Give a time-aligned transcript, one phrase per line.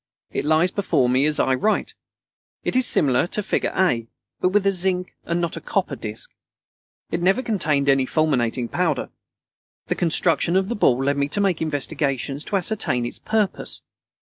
[0.31, 1.93] It lies before me as I write.
[2.63, 4.07] It is similar to figure A,
[4.41, 6.31] and with a zinc and not a copper disc.
[7.11, 9.11] It never contained any fulminating powder.
[9.89, 13.83] The construction of the ball led me to make investigations to ascertain its purpose.